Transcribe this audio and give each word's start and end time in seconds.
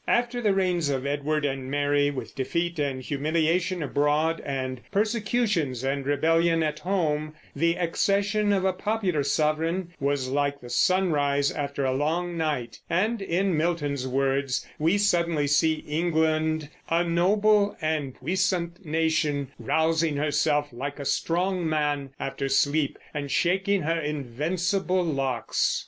After 0.07 0.41
the 0.41 0.51
reigns 0.55 0.89
of 0.89 1.05
Edward 1.05 1.45
and 1.45 1.69
Mary, 1.69 2.09
with 2.09 2.33
defeat 2.33 2.79
and 2.79 3.03
humiliation 3.03 3.83
abroad 3.83 4.41
and 4.43 4.81
persecutions 4.91 5.83
and 5.83 6.07
rebellion 6.07 6.63
at 6.63 6.79
home, 6.79 7.35
the 7.55 7.75
accession 7.75 8.51
of 8.51 8.65
a 8.65 8.73
popular 8.73 9.21
sovereign 9.21 9.93
was 9.99 10.27
like 10.27 10.59
the 10.59 10.71
sunrise 10.71 11.51
after 11.51 11.85
a 11.85 11.93
long 11.93 12.35
night, 12.35 12.79
and, 12.89 13.21
in 13.21 13.55
Milton's 13.55 14.07
words, 14.07 14.65
we 14.79 14.97
suddenly 14.97 15.45
see 15.45 15.75
England, 15.87 16.69
"a 16.89 17.03
noble 17.03 17.77
and 17.79 18.15
puissant 18.15 18.83
nation, 18.83 19.51
rousing 19.59 20.17
herself, 20.17 20.69
like 20.73 20.97
a 20.97 21.05
strong 21.05 21.69
man 21.69 22.09
after 22.19 22.49
sleep, 22.49 22.97
and 23.13 23.29
shaking 23.29 23.83
her 23.83 23.99
invincible 23.99 25.03
locks." 25.05 25.79